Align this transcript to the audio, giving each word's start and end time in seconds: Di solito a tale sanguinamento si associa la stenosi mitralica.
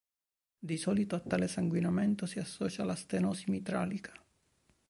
Di 0.57 0.77
solito 0.77 1.15
a 1.15 1.19
tale 1.19 1.47
sanguinamento 1.47 2.25
si 2.25 2.39
associa 2.39 2.83
la 2.83 2.95
stenosi 2.95 3.51
mitralica. 3.51 4.11